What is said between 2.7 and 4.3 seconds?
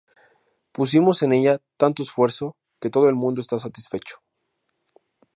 que todo el mundo está satisfecho.